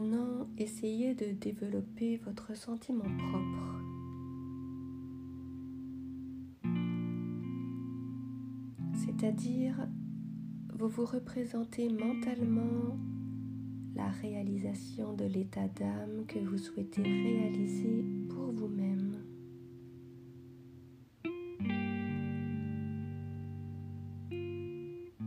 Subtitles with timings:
[0.00, 3.82] Maintenant essayer de développer votre sentiment propre.
[8.94, 9.86] C'est-à-dire,
[10.72, 12.96] vous vous représentez mentalement
[13.94, 19.16] la réalisation de l'état d'âme que vous souhaitez réaliser pour vous-même.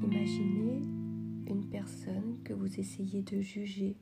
[0.01, 0.81] Imaginez
[1.47, 3.95] une personne que vous essayez de juger.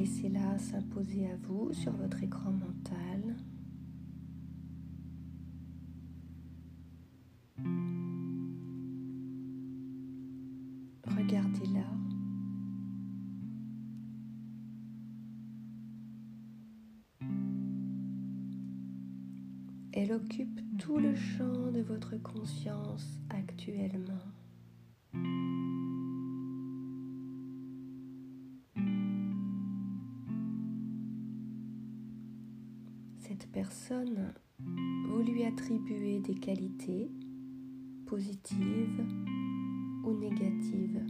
[0.00, 3.36] Laissez-la s'imposer à vous sur votre écran mental.
[11.06, 11.84] Regardez-la.
[19.92, 24.39] Elle occupe tout le champ de votre conscience actuellement.
[33.30, 37.12] Cette personne, vous lui attribuez des qualités
[38.04, 39.06] positives
[40.02, 41.06] ou négatives.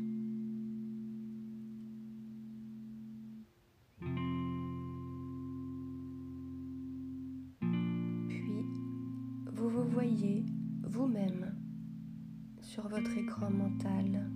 [8.28, 8.66] Puis,
[9.54, 10.44] vous vous voyez
[10.82, 11.54] vous-même
[12.60, 14.30] sur votre écran mental.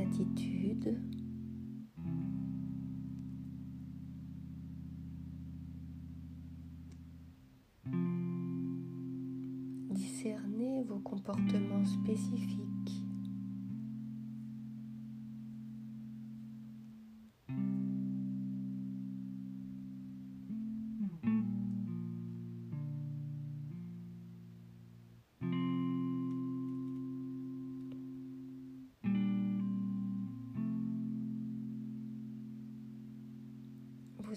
[0.00, 0.96] Vos attitudes.
[9.90, 12.79] Discernez vos comportements spécifiques.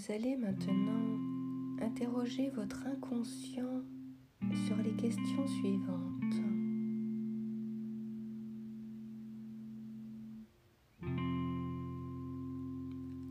[0.06, 1.18] Vous allez maintenant
[1.82, 3.84] interroger votre inconscient
[4.68, 6.42] sur les questions suivantes.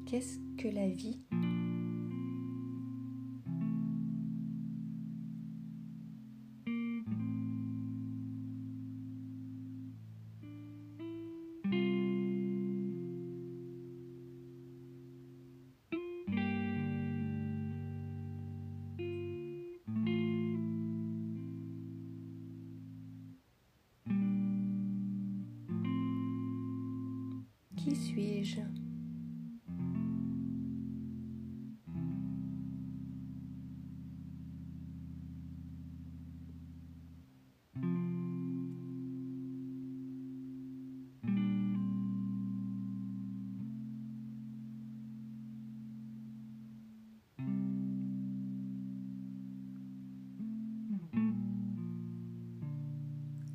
[0.06, 1.21] Qu'est-ce que la vie
[27.82, 28.60] Qui suis-je?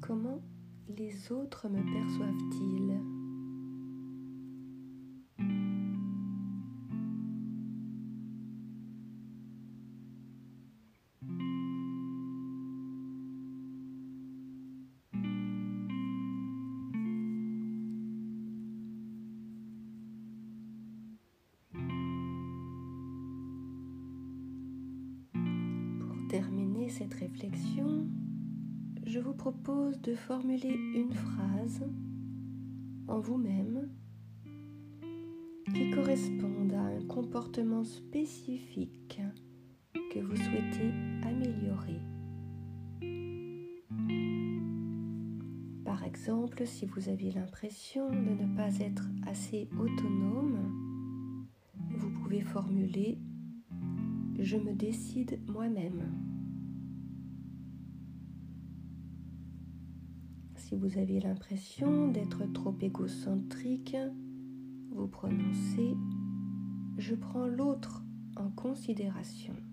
[0.02, 0.42] Comment
[0.90, 3.17] les autres me perçoivent-ils?
[26.89, 28.07] Cette réflexion,
[29.06, 31.84] je vous propose de formuler une phrase
[33.07, 33.89] en vous-même
[35.74, 39.22] qui corresponde à un comportement spécifique
[40.13, 40.92] que vous souhaitez
[41.24, 42.00] améliorer.
[45.84, 51.48] Par exemple, si vous avez l'impression de ne pas être assez autonome,
[51.98, 53.18] vous pouvez formuler⁇
[54.44, 56.31] Je me décide moi-même⁇
[60.68, 63.96] Si vous avez l'impression d'être trop égocentrique,
[64.92, 65.96] vous prononcez⁇
[66.98, 68.04] Je prends l'autre
[68.36, 69.54] en considération⁇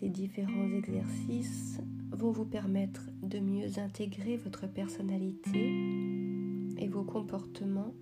[0.00, 1.80] Ces différents exercices
[2.12, 5.72] vont vous permettre de mieux intégrer votre personnalité
[6.76, 7.92] et vos comportements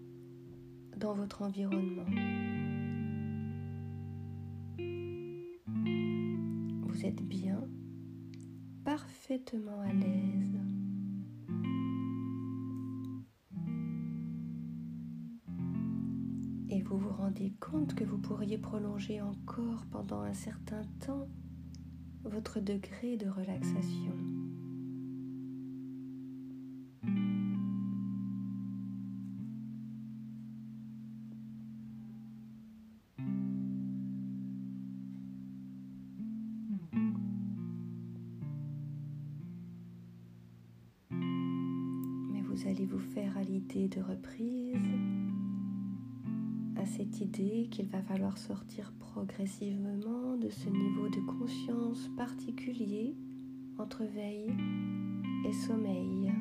[0.98, 2.04] dans votre environnement.
[6.82, 7.66] Vous êtes bien,
[8.84, 10.60] parfaitement à l'aise.
[16.68, 21.26] Et vous vous rendez compte que vous pourriez prolonger encore pendant un certain temps
[22.28, 24.12] votre degré de relaxation.
[41.10, 44.76] Mais vous allez vous faire à l'idée de reprise,
[46.86, 53.16] cette idée qu'il va falloir sortir progressivement de ce niveau de conscience particulier
[53.78, 54.54] entre veille
[55.44, 56.32] et sommeil.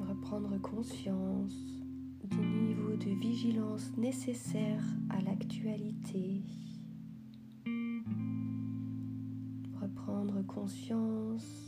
[0.00, 1.54] Reprendre conscience
[2.24, 6.42] du niveau de vigilance nécessaire à l'actualité.
[9.80, 11.67] Reprendre conscience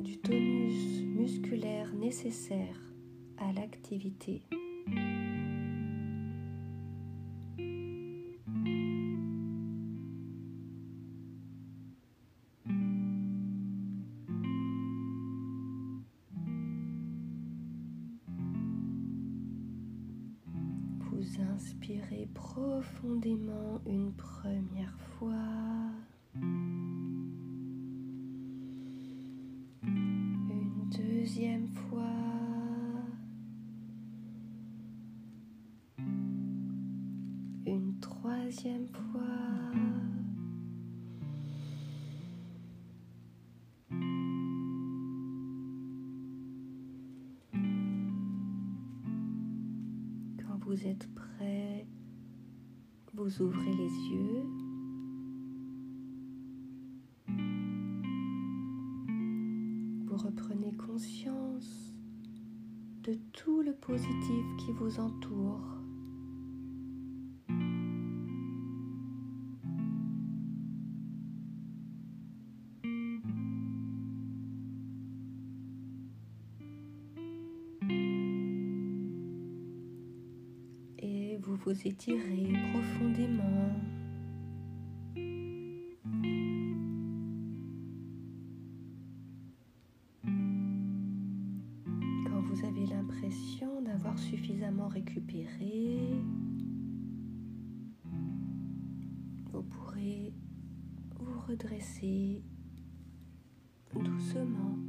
[0.00, 2.80] du tonus musculaire nécessaire
[3.38, 4.42] à l'activité.
[21.00, 25.34] Vous inspirez profondément une première fois.
[31.18, 32.04] Deuxième fois.
[37.66, 39.20] Une troisième fois.
[50.38, 51.86] Quand vous êtes prêt,
[53.14, 54.57] vous ouvrez les yeux.
[60.18, 61.94] Reprenez conscience
[63.04, 65.60] de tout le positif qui vous entoure.
[80.98, 83.97] Et vous vous étirez profondément.
[92.58, 95.98] vous avez l'impression d'avoir suffisamment récupéré,
[99.52, 100.32] vous pourrez
[101.20, 102.42] vous redresser
[103.94, 104.87] doucement.